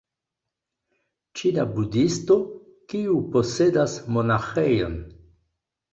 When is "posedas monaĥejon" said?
3.37-5.01